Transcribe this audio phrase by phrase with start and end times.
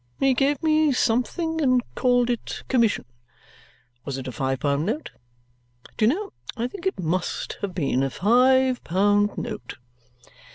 [0.19, 3.05] He gave me something and called it commission.
[4.03, 5.11] Was it a five pound note?
[5.95, 9.75] Do you know, I think it MUST have been a five pound note!"